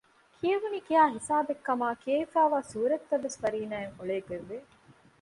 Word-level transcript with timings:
ކިޔެވުނީ 0.39 0.79
ކިހާ 0.87 1.03
ހިސާބެއްކަމާ 1.15 1.87
ކިޔެވިފައިވާ 2.01 2.59
ސޫރަތްތައްވެސް 2.71 3.39
ފަރީނާއަށް 3.41 3.95
އޮޅޭގޮތްވެ 3.97 4.57